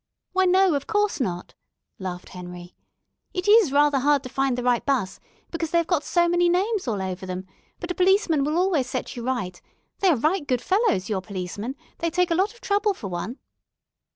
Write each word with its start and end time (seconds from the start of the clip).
"Why, 0.33 0.45
no, 0.45 0.73
of 0.73 0.87
course 0.87 1.19
not," 1.19 1.53
laughed 1.99 2.29
Henry. 2.29 2.73
"It 3.35 3.47
is 3.47 3.71
rather 3.71 3.99
hard 3.99 4.23
to 4.23 4.29
find 4.29 4.57
the 4.57 4.63
right 4.63 4.83
'bus, 4.83 5.19
because 5.51 5.69
they 5.69 5.77
have 5.77 5.85
got 5.85 6.03
so 6.03 6.27
many 6.27 6.49
names 6.49 6.87
all 6.87 7.03
over 7.03 7.27
them, 7.27 7.45
but 7.79 7.91
a 7.91 7.93
policeman 7.93 8.43
will 8.43 8.57
always 8.57 8.89
set 8.89 9.15
you 9.15 9.23
right; 9.23 9.61
they 9.99 10.07
are 10.07 10.15
right 10.17 10.47
good 10.47 10.59
fellows, 10.59 11.07
your 11.07 11.21
policemen; 11.21 11.75
they 11.99 12.09
take 12.09 12.31
a 12.31 12.35
lot 12.35 12.51
of 12.51 12.61
trouble 12.61 12.95
for 12.95 13.09
one." 13.09 13.37